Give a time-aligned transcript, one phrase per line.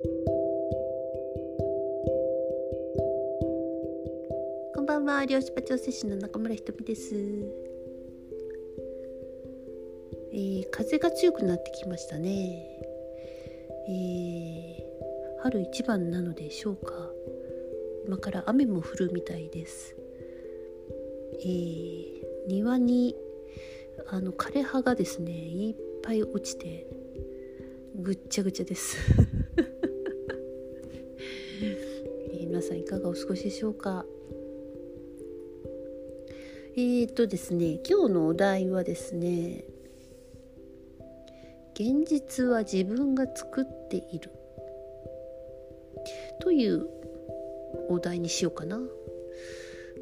[0.00, 0.06] こ
[4.82, 7.16] んばんは漁師場調整師の中村ひとみです、
[10.32, 12.80] えー、風が強くなってきましたね、
[13.88, 17.10] えー、春一番なのでしょうか。
[18.06, 19.96] 今から雨も降るみたいです、
[21.40, 23.16] えー、庭に
[24.06, 26.86] あの枯葉がですねいっぱい落ちて
[27.96, 28.96] ぐっちゃぐちゃです。
[32.88, 34.06] かがお過ごしでしょうか？
[36.74, 39.64] えーとですね今日のお題はですね
[41.74, 44.30] 現実は自分が作っている
[46.40, 46.86] という
[47.88, 48.80] お題にしようかな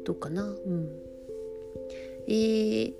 [0.05, 0.43] どうかな？
[0.43, 0.89] うん
[2.27, 2.93] えー、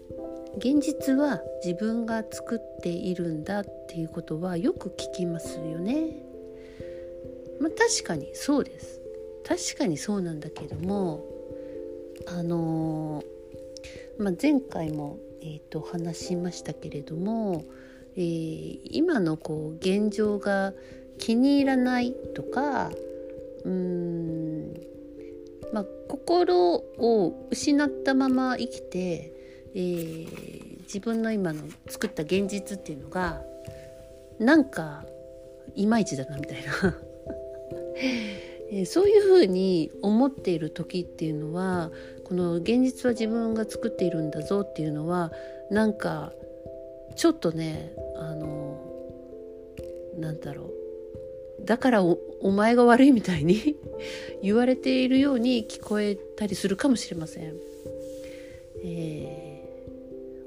[0.57, 6.23] 現実は自分が作っているんだっていうことはよく聞きますよね。
[7.59, 9.01] まあ、確かにそうです。
[9.47, 11.23] 確かにそうなんだけども
[12.27, 17.63] あのー、まあ、前回も、えーと、話しましたけれども、
[18.15, 20.73] えー、今のこう現状が
[21.19, 22.91] 気に入らないとか
[23.63, 24.73] うーん、
[25.71, 29.33] まあ、心を失ったまま生きて
[29.79, 33.43] えー、自分の今の作った現実っていうのが
[34.39, 35.05] なんか
[35.75, 36.95] いまいちだなみたいな。
[38.71, 41.91] え、そういうふうに思っている時っていうのは
[42.23, 45.31] この現実は自分が作っているんだぞっていうのは
[45.71, 46.33] なんか
[47.15, 48.79] ちょっとねあの
[50.17, 50.71] なんだろ
[51.61, 52.17] うだからお
[52.51, 53.77] 前が悪いみたいに
[54.43, 57.55] 言われているように聞こえたりするかもしれません。
[58.83, 59.47] えー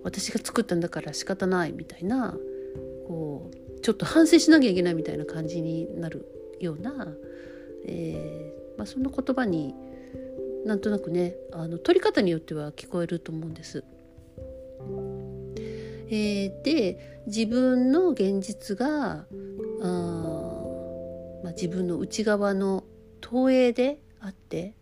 [0.02, 2.36] 私が作ったんだから仕方ないみたいな
[3.06, 6.26] こうちょっと反省しなきゃいけないみたいな感じになる
[6.60, 7.08] ような、
[7.86, 9.74] えーまあ、そんな言葉に
[10.64, 13.84] なんとなくねあの取り方によっては聞こえると思うんです。
[16.12, 19.24] えー、で自分の現実があ、
[21.44, 22.84] まあ、自分の内側の
[23.20, 24.74] 投影であって、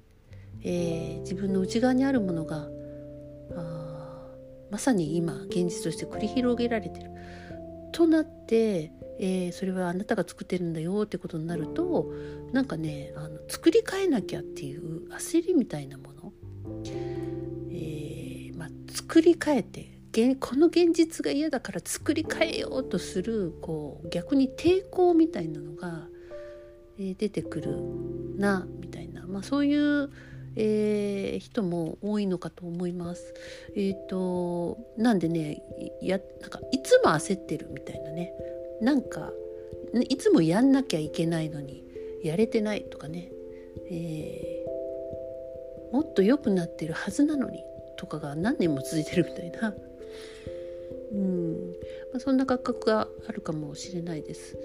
[0.62, 2.68] えー、自分の内側にあるものが
[3.56, 4.28] あ
[4.70, 7.10] まさに今現実として繰り広げられてる
[7.92, 12.12] となって、えー、それはあなたが作ってるんだよってことになると
[12.52, 16.32] なんかねあの作り変えなきゃっていう焦りみたいなもの、
[17.70, 19.98] えー、まあ、作り変えて
[20.40, 26.08] この現実が嫌だから作り変えようとするこう逆に抵抗みたいなのが、
[26.98, 27.76] えー、出てくる
[28.36, 30.10] なみたいな、まあ、そういう
[30.60, 33.32] えー、人も多いのかと思います。
[33.76, 35.62] えっ、ー、となんでね
[36.02, 38.32] やなんかいつも焦ってるみたいなね。
[38.80, 39.32] なんか
[40.08, 41.84] いつもやんなきゃいけないのに
[42.22, 43.30] やれてないとかね、
[43.90, 47.64] えー、もっと良くなってるはずなのに
[47.96, 49.74] とかが何年も続いてるみたいな。
[51.10, 51.54] うん
[52.12, 54.58] まあ、そんな感覚があるかもしれないです。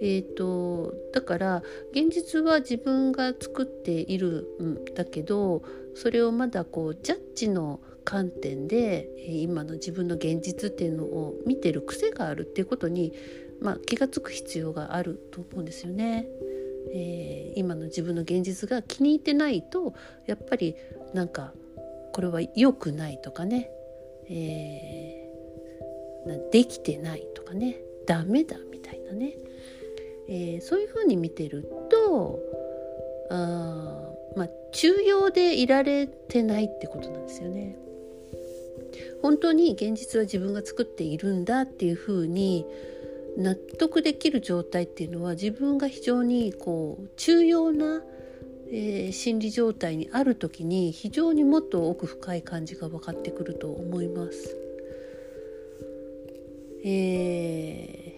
[0.00, 1.62] えーと、だから
[1.92, 5.62] 現実は自分が作っているんだけど
[5.94, 13.12] それをまだこうジャッジの観点で今の自分の現実っていうのを見てる癖があるっていうことに、
[13.60, 16.26] まあ、気が付く必要があると思うんですよね。
[16.92, 19.92] えー、今の自分の現実が気に入ってないと
[20.26, 20.76] やっぱり
[21.14, 21.52] なんか
[22.12, 23.70] これは良くないとかね、
[24.30, 29.34] えー、できてないとかねダメだみたいなね
[30.28, 32.40] えー、そういうふうに見てると
[33.30, 37.76] あまあ中庸でいられてないってことなんですよね。
[39.22, 42.66] 本当に現実は自分が作っているんだっていうふうに
[43.36, 48.02] 納得できる状態っていうのは自分が非常にこう重要な、
[48.70, 54.56] えー、心理状態にある時に非常にもっと奥深い感じが分かってくると思います。
[56.84, 58.16] えー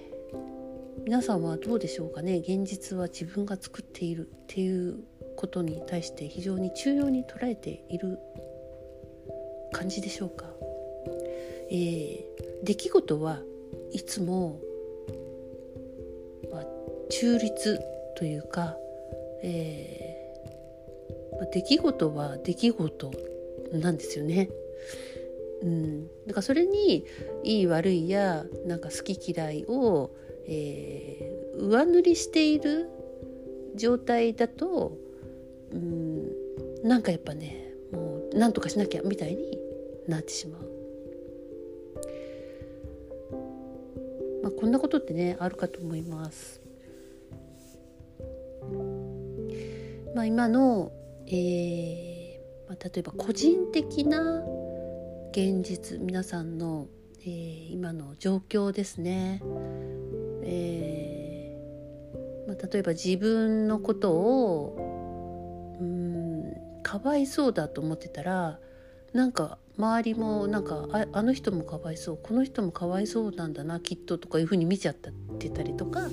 [1.09, 4.98] 皆さんはどうでしょうかね現実は自分が作っているっていう
[5.39, 8.19] ことに対して非常に重要に捉えている
[9.72, 10.45] 感じでしょうか、
[11.71, 12.25] えー、
[12.63, 13.41] 出来事は
[13.92, 14.60] いつも、
[17.10, 17.81] 中立
[18.16, 18.77] というか、
[19.43, 23.10] えーまあ、出来事は出来事
[23.72, 24.51] なんですよね。
[25.63, 27.05] うん、だからそれに
[27.43, 30.10] いい悪いやなんか好き嫌いを
[30.51, 32.89] えー、上塗りしている
[33.77, 34.97] 状態だと
[35.72, 36.33] うん
[36.83, 39.59] なんかやっぱねもうなんとかしなきゃみたいに
[40.09, 40.63] なってしまう。
[44.43, 46.58] まあ、こんなことってねあるかと思います。
[50.18, 50.91] まあ、今の、
[51.28, 54.42] えーまあ、例えば個人的な
[55.30, 56.88] 現実皆さんの、
[57.20, 59.41] えー、今の状況ですね。
[60.42, 68.59] えーまあ、例えば自分のことをうんかわいそうだと思ってたら
[69.12, 76.09] なんか周りもなんかああの人もかわいそうこの人もかわいそうなんだなきっととかいうふうに見ちゃってたりとか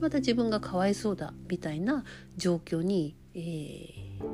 [0.00, 2.04] また自分がかわいそうだみたいな
[2.36, 4.24] 状況に、えー、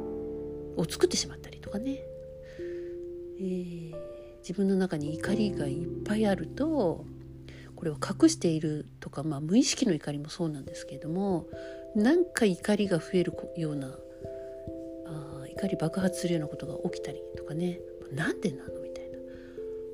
[0.80, 2.00] を作ってしまったりとかね、
[3.38, 3.94] えー、
[4.38, 7.04] 自分の中に怒りがいっぱいあると
[7.74, 11.46] これを隠しているとか、まあ、無意識の怒りもそうなんですけれども
[11.94, 13.88] なんか怒りが増えるような
[15.06, 17.80] あ怒り爆発するようなことが起きたりとかね。
[18.12, 19.10] なんでなのみたい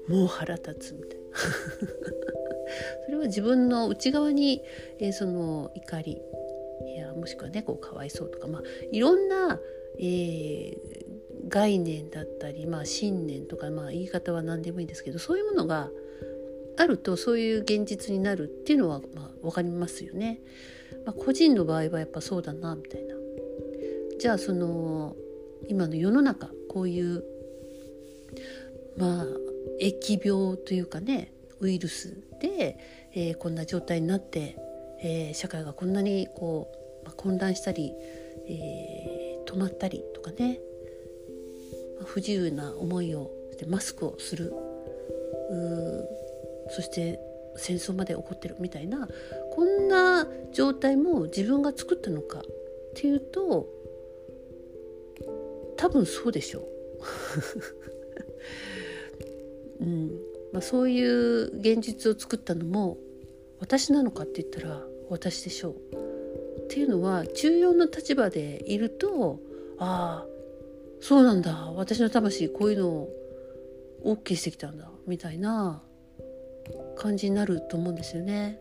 [0.08, 0.16] な。
[0.16, 1.24] もう腹立つみたいな。
[3.06, 4.62] それは自分の内側に、
[4.98, 6.20] えー、その怒り
[7.14, 9.58] もしくはねこうかわいそうとか、まあ、いろんな、
[9.98, 10.76] えー、
[11.48, 15.90] 概念だったり、まあ、信念とか、まあ、言い方は何でもいいんですけどそういうものが
[16.76, 20.40] あるとそういう現実になるっていうのは、まあ、分かりますよね。
[21.04, 23.14] まあ、個人の場合はやっぱそうだなみたいな。
[24.18, 25.16] じゃあその
[25.68, 27.24] 今の世の中こういう
[28.96, 29.26] まあ
[29.80, 31.32] 疫病というかね
[31.62, 32.76] ウイルスで、
[33.14, 34.56] えー、こんな状態になって、
[35.00, 37.92] えー、社会がこんなにこう、まあ、混乱したり、
[38.48, 40.60] えー、止まったりとかね、
[41.98, 44.52] まあ、不自由な思いをしてマスクをする
[46.70, 47.20] そして
[47.56, 49.08] 戦争まで起こってるみたいな
[49.50, 52.42] こんな状態も自分が作ったのかっ
[52.94, 53.68] ていうと
[55.76, 56.64] 多分そうでしょう。
[59.84, 60.10] うん
[60.52, 62.98] まあ、そういう現実を作ったのも
[63.58, 66.01] 私なのかって言ったら私でしょう。
[66.72, 69.38] っていうのは重要な立場でいると
[69.78, 70.26] ああ
[71.02, 73.08] そうなんだ私の魂こういうのを
[74.06, 75.82] OK してきたんだみたいな
[76.96, 78.58] 感じになると思うんですよね。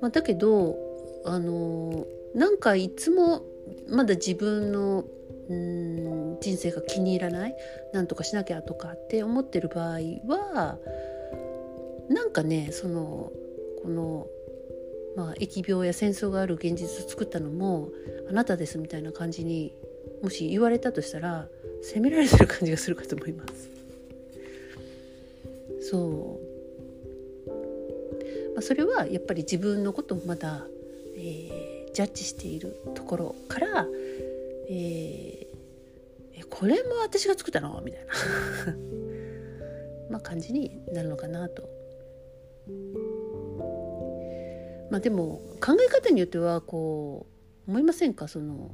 [0.00, 0.78] まあ、だけど
[1.26, 3.42] あのなんかいつも
[3.86, 5.04] まだ自分の
[5.50, 7.56] うん人生が気に入らない
[7.92, 10.78] なんとかしなきゃとかって思ってる場合は
[12.08, 13.30] なんかねその
[13.82, 14.26] この、
[15.18, 17.88] まあ、疫病や戦争がある現実を作ったのも
[18.30, 19.72] あなたですみたいな感じに
[20.22, 21.48] もし言われたとしたら
[21.82, 23.68] 責められてる感じがするかと思います。
[25.90, 26.38] そ
[27.48, 27.48] う、
[28.54, 30.64] まあ、それはやっぱり自分のことをまだ、
[31.16, 33.86] えー、ジャッジしているところから、
[34.68, 37.80] えー、これも私が作ったの？
[37.84, 38.76] みたいな
[40.10, 41.68] まあ感じになるのかなと。
[44.90, 47.26] まあでも考え方によってはこ
[47.66, 48.28] う思いませんか？
[48.28, 48.70] その、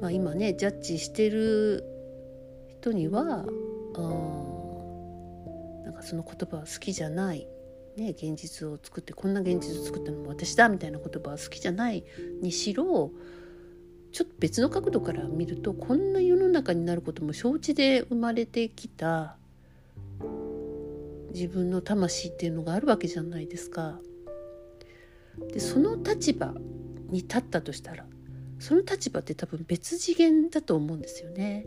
[0.00, 1.84] まあ、今ねジャッジしてる
[2.80, 3.44] 人には
[3.94, 4.02] あ
[5.84, 7.46] なんかその言葉は好きじゃない、
[7.96, 12.04] ね、現実を作ってこんな現実を作ったのも私だみたいな言葉は好きじゃない
[12.42, 13.12] にしろ
[14.12, 19.36] ちょっと別の角度から見るとこんな世の中になることも承知で生まれてきた
[21.32, 24.00] 自分の魂っていうのがあるわけじゃないですか。
[25.52, 26.54] でその立場
[27.10, 28.06] に立ったとしたら
[28.58, 31.66] その立場って多分別次元だと思うんですよね。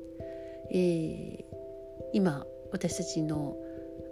[0.72, 1.44] えー、
[2.14, 3.56] 今私たちの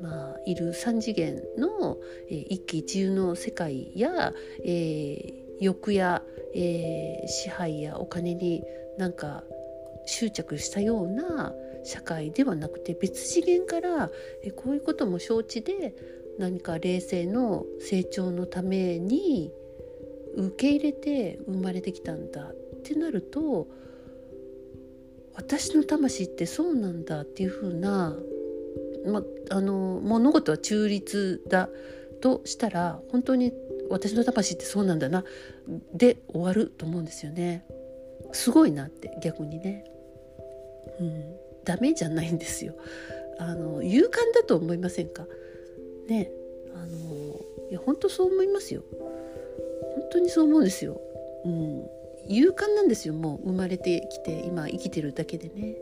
[0.02, 1.98] まあ、いる3次元の、
[2.30, 4.32] えー、一喜一憂の世界や、
[4.64, 6.22] えー、欲や、
[6.54, 8.64] えー、支配やお金に
[8.98, 9.44] なんか
[10.06, 11.54] 執着したような
[11.84, 14.12] 社会ではなくて別次元から
[14.44, 15.96] えこういうことも承知で
[16.38, 19.52] 何か冷静の成長のために
[20.36, 23.68] 受け入れて生まれてきたんだってなると
[25.36, 28.16] 私の魂ってそうなんだっていうふうな、
[29.06, 31.70] ま、あの物事は中立だ
[32.22, 33.54] としたら本当に
[33.90, 35.24] 私の魂ってそうなんだな
[35.94, 37.66] で終わると思うんですよね。
[38.34, 39.86] すごいなって逆にね。
[41.00, 41.36] うん。
[41.64, 42.76] ダメじゃないんですよ。
[43.40, 45.26] あの勇敢だと思いませんか？
[46.08, 46.32] ね
[46.74, 48.84] あのいや本当そう思いますよ。
[49.96, 51.00] 本当にそう思うんですよ。
[51.46, 51.86] うん。
[52.30, 53.48] 勇敢なんですよもう。
[53.50, 55.78] 生まれてきて今生きてるだけでね。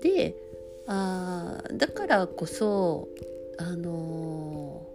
[0.00, 0.36] で
[0.86, 3.08] あだからこそ
[3.58, 4.86] あの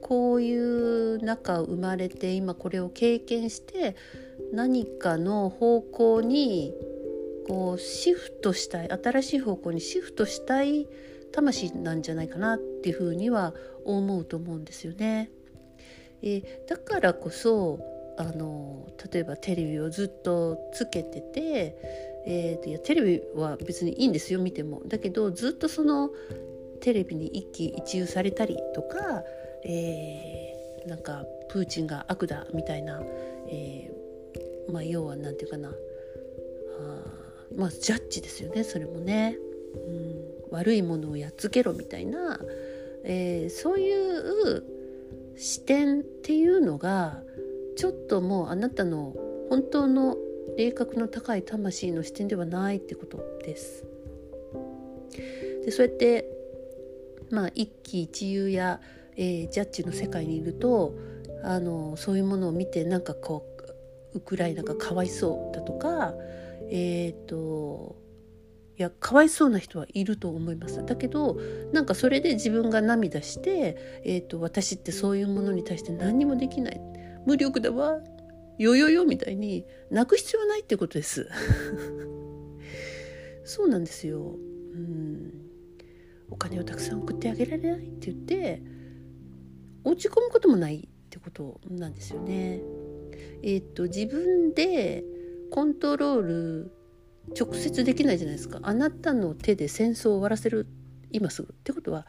[0.00, 3.94] こういう中生まれて今これを経験して
[4.52, 6.74] 何かの方向に
[7.46, 10.88] こうシフトしたい新しい方向にシフトしたい
[11.32, 15.30] 魂なんじゃないかなっていうふうには思うと思うんですよね。
[16.22, 17.80] え、だからこそ
[18.16, 21.76] あの例えばテレビをずっとつけてて、
[22.26, 24.82] えー、いやテレビは別にいいんですよ見ても。
[24.86, 26.10] だけどずっとその
[26.80, 29.24] テレビに一喜一憂されたりとか、
[29.64, 33.00] えー、なんかプーチンが悪だみたいな、
[33.48, 35.72] えー、まあ要は何て言うかなあ
[37.56, 39.36] まあジャッジですよねそれもね、
[39.74, 42.40] うん、悪いものをやっつけろみたいな、
[43.04, 44.64] えー、そういう
[45.36, 47.22] 視点っていうのが
[47.76, 49.14] ちょっともうあなたの
[49.48, 50.16] 本当の
[50.56, 53.84] 霊格の高い魂の視点ではないってことです。
[55.64, 56.28] でそうやって
[57.30, 58.80] まあ一喜一憂や、
[59.16, 60.94] えー、ジャッジの世界にいると
[61.44, 63.46] あのそういうものを見てなんかこ
[64.14, 66.14] うウクライナがかわいそうだとか
[66.68, 67.96] えっ、ー、と
[68.78, 70.84] いやかわいそうな人はいると思います。
[70.84, 71.38] だけど
[71.72, 76.80] なんかそれで自分が涙して、えーと、と私ってそういうものに対して何にもできない。
[77.26, 78.00] 無力だわ。
[78.58, 81.28] よよよみたいに泣く必要はないってことです。
[83.44, 84.36] そうなんですよ。
[84.74, 85.42] うん。
[86.30, 88.62] お金をたくさん送ってあげられないって言って
[89.84, 92.62] 落ち込むこともないってことなんですよね。
[93.42, 95.04] えっ、と自分で
[95.50, 96.72] コントロール
[97.38, 98.58] 直接できないじゃないですか。
[98.62, 100.66] あなたの手で戦争を終わらせる。
[101.10, 101.52] 今すぐ。
[101.52, 102.06] ってことは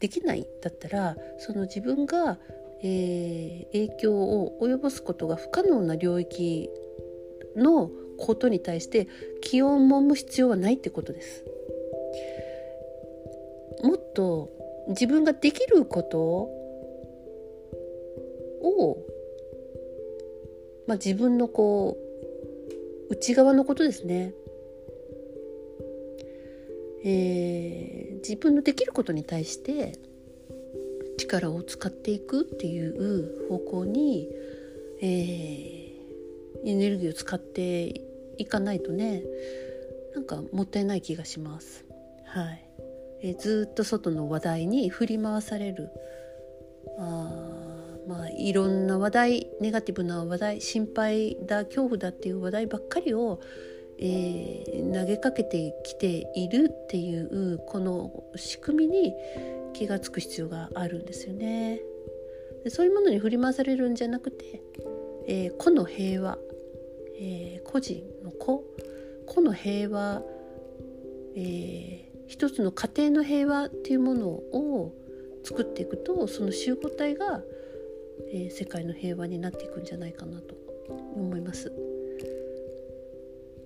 [0.00, 2.38] できないだったらその自分が、
[2.82, 6.68] えー、影響を及ぼすことが不可能な領域
[7.56, 9.08] のことに対して
[9.40, 11.44] 気を揉む必要はないってことです。
[13.82, 14.50] もっと
[14.88, 16.20] 自分ができること
[18.60, 18.98] を、
[20.86, 21.96] まあ、自分のこ
[23.10, 24.34] う内側のことですね、
[27.04, 29.98] えー、自分のできることに対して
[31.18, 34.28] 力を使っていくっていう方向に、
[35.00, 38.02] えー、エネルギーを使って
[38.38, 39.22] いかないとね
[40.14, 41.84] なんかもったいない気がします。
[42.24, 42.64] はい
[43.22, 45.90] えずっと外の話題に振り回される
[46.98, 47.30] あ
[48.08, 53.40] まあいろんな話題ネガティブな話題心配だ恐怖だっていう話題ばっかりを、
[53.98, 59.14] えー、投げかけてきているっていうこの仕組みに
[59.72, 61.80] 気が付く必要があるんですよね。
[62.64, 64.62] でそういうものに振り回されるんじゃなくて、
[65.26, 66.38] えー、個の平和、
[67.18, 68.64] えー、個人の個
[69.26, 70.22] 個の平和、
[71.36, 74.94] えー一つの家庭の平和っていうものを
[75.44, 77.42] 作っていくとその集合体が、
[78.32, 80.54] えー、世界の平和になっていくんじゃないかなと
[81.14, 81.70] 思います。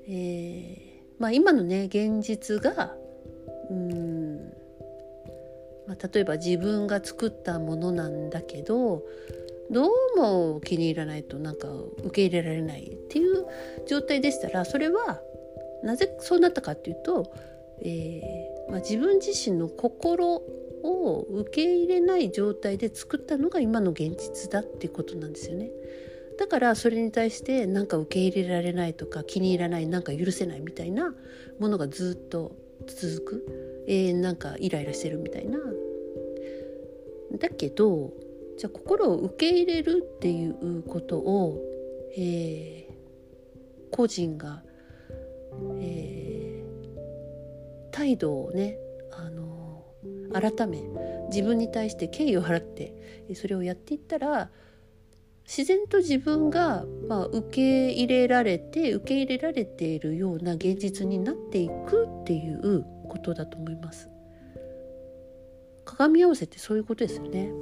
[0.08, 0.86] えー、
[1.18, 2.94] まあ、今のね現実が
[3.70, 4.52] うん、
[5.86, 9.02] まあ、例えば自分が作ったものなんだけど
[9.70, 11.68] どうも気に入らないとなんか
[12.04, 13.46] 受け入れられないっていう
[13.88, 15.20] 状態でしたらそれは
[15.82, 17.32] なぜそうなったかっていうと
[17.82, 20.42] えー、まあ、自分自身の心
[20.82, 25.70] を受け入れない状態で作ったのが今の現実だっていうことなんですよね。
[26.38, 31.14] だからそれに対して何か受け入れられないとか気に入らないなんか許せないみたいな
[31.58, 35.58] ものがずっと続く、えー、なんかイライラしてるみたいな。
[37.38, 38.12] だけど
[38.56, 41.60] じゃあ心を受け入れるっていうことを、
[42.16, 42.94] えー、
[43.90, 44.62] 個人が、
[45.80, 46.26] えー
[47.96, 48.76] 態度をね
[49.10, 49.82] あの
[50.30, 50.82] 改め
[51.30, 52.94] 自分に対して敬意を払って
[53.34, 54.50] それをやっていったら
[55.46, 64.08] 自然と自分が、まあ、受け入れられて受け入れられているような現実になっていくっていうことだと思います。
[65.84, 67.52] 鏡合わせってそういうことですよね。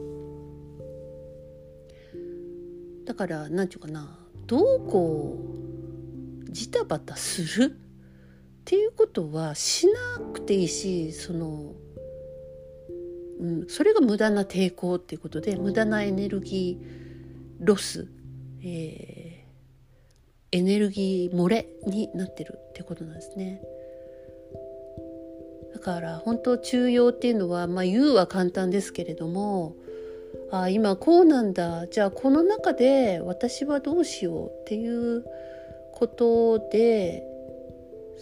[3.05, 5.39] だから何て言うかなどうこ
[6.49, 7.67] うジタバタする？
[7.67, 7.71] っ
[8.65, 11.75] ていうことはしなくていいしその、
[13.41, 17.04] うん、それが無駄な抵抗っていうことで無駄なエネルギー
[17.65, 18.07] ロス、
[18.63, 23.63] えー、エネルギー漏れになってるってことなんですね。
[25.73, 29.77] だから本当中庸っていうのは、まあ、言うは簡単ですけれども
[30.51, 35.25] あ今こうなんだじゃあこの中で私はどうしようっていう
[35.93, 37.25] ことで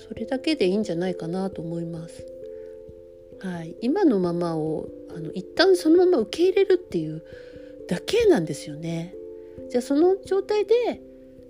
[0.09, 2.27] それだけでいいんじゃないかなと思います。
[3.41, 7.23] はい、今のままをあの一旦そのまま受け入れるっていう
[7.89, 9.15] だけなんですよね。
[9.71, 11.03] じゃあその状態で、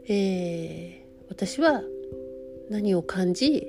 [0.09, 1.83] えー、私は
[2.71, 3.67] 何を感じ、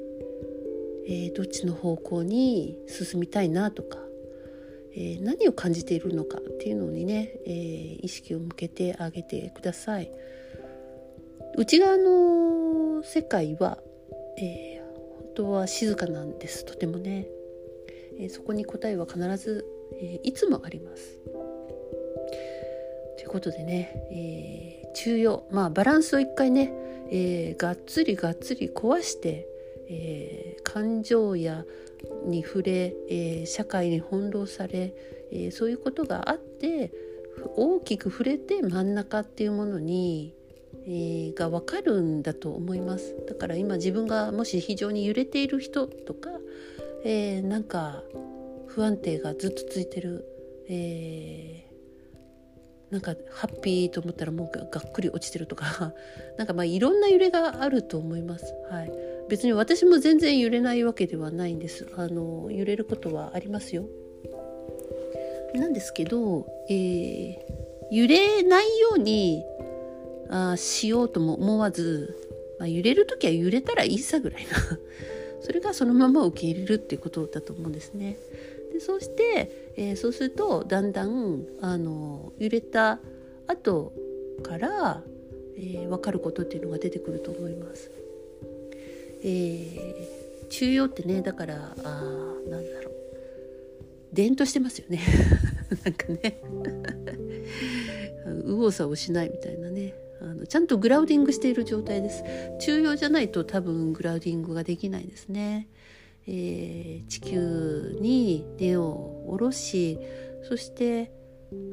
[1.07, 3.97] えー、どっちの方向に進みたいなとか、
[4.95, 10.11] えー、何を感じているのかっていうのにね、えー、意識を向けてあげてください。
[11.55, 13.77] 内側の世界は、
[14.39, 14.81] え、
[15.19, 17.27] 本当は静かなんですとてもね、
[18.19, 19.65] えそこに答えは必ず、
[19.99, 21.19] えいつもあります。
[23.23, 26.73] ということでね、え中庸まあバランスを一回ね、
[27.09, 29.47] えがっつりがっつり壊して、
[29.87, 31.63] え感情や
[32.25, 34.93] に触れ、えー、社会に翻弄され、
[35.31, 36.91] えー、そういうことがあって
[37.55, 40.35] 大きく触れて真ん中っていうものに、
[40.85, 43.15] えー、が分かるんだと思います。
[43.25, 46.29] だから今自分がもし非常に揺れている人とか、
[47.05, 48.03] えー、なんか
[48.67, 50.25] 不安定がずっと続いてる、
[50.67, 51.72] え、
[52.93, 55.95] なんかハッピーと思ったらもうがっくり落ちてるとか
[56.37, 58.53] なんかまあいろんな揺れがあると思います。
[58.69, 58.91] はい
[59.29, 63.85] 別に私も全然揺れないわけではないんですあの揺れることはありますよ
[65.55, 67.37] なんですけど、えー、
[67.89, 69.41] 揺れないように
[70.29, 72.17] あしようとも思わず、
[72.59, 74.49] まあ、揺れる時は揺れたらいいさぐらいな
[75.41, 78.17] それがそのまま受け入れるっていうことだと思うんですね。
[78.73, 82.99] でそうして、えー、そうするとだんだんあの揺れた
[83.47, 83.93] 後
[84.43, 85.01] から、
[85.55, 87.91] えー、分かることっていうのが出てくると思います。
[89.23, 92.01] えー、中庸ってねだからあ
[92.49, 92.93] なんだろう。
[94.11, 94.99] 伝統してますよね。
[95.85, 96.41] なんかね。
[98.45, 99.93] 右往左往しないみたいなね。
[100.21, 102.23] あのちゃんとグラウディングしている状態です。
[102.59, 105.67] 中庸じゃないと多分グラウディングができないですね、
[106.27, 109.99] えー、地球に根を下ろし
[110.43, 111.11] そして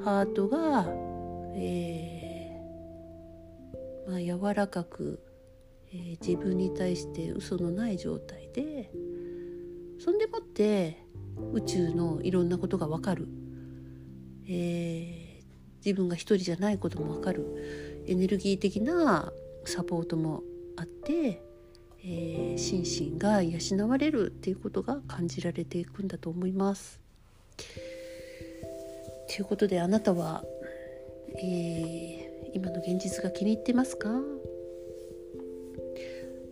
[0.05, 0.87] ハートが、
[1.55, 5.23] えーまあ、柔らかく
[5.93, 8.91] えー、自分に対して嘘のない状態で
[9.99, 11.05] そんでもって
[11.53, 13.29] 宇宙のいろんなことが分かる、
[14.49, 15.45] えー、
[15.85, 18.05] 自分が一人じゃないことも分かる。
[18.07, 19.33] エネルギー的な
[19.65, 20.43] サポートも
[20.77, 21.43] あって、
[22.03, 26.99] えー、心身が養われるっていうことが感じられていくんだと思います。
[29.29, 30.45] ということであなたは、
[31.37, 34.09] えー、今の現実が気に入ってますか？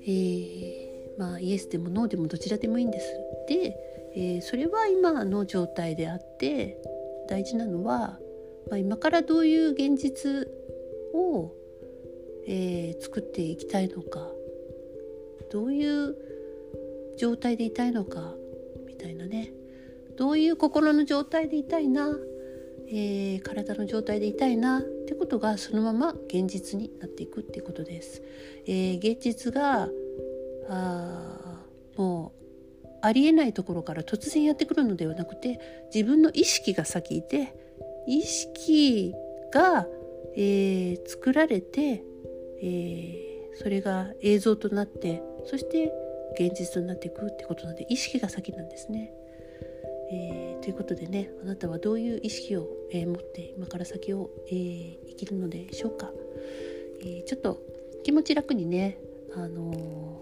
[0.03, 3.07] えー、まあイエスでもノーでもどちらでもいいんです。
[3.49, 3.77] で、
[4.15, 6.81] えー、それは今の状態であって
[7.29, 8.19] 大事なのは、
[8.71, 10.47] まあ、今からどういう現実
[11.15, 11.53] を、
[12.47, 14.31] えー、作っていきたいのか
[15.51, 16.17] どういう
[17.17, 18.35] 状態でいたいのか
[18.87, 19.53] みたいなね。
[20.17, 22.19] どういう心の状態でいたいな、
[22.89, 24.81] えー、体の状態でいたいな？
[24.81, 28.23] ってことがそのまま現実になっていくっていうことです。
[28.67, 29.89] えー、現実が
[30.69, 31.65] あ
[31.97, 32.33] も
[32.85, 35.61] うありえないところから突然やってくるのではなくて
[35.95, 37.55] 自分の意識が先いて
[38.07, 39.15] 意識
[39.53, 39.87] が、
[40.35, 42.03] えー、作られて、
[42.61, 45.93] えー、それが映像となってそして
[46.39, 49.13] 現実となっていくってことなので意識が先なんですね。
[50.11, 56.11] えー、ということでねあなたはどういう意識を、えー、持って今から先を、えー、生きるのでしょうか、
[57.05, 57.61] えちょっと
[58.05, 58.99] 気持ち楽にね、
[59.35, 60.19] あの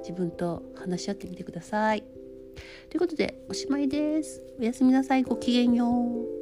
[0.00, 2.02] 自分と話し合ってみてください。
[2.88, 4.42] ということでおしまいです。
[4.58, 5.22] おやすみなさい。
[5.22, 6.39] ごきげんよう。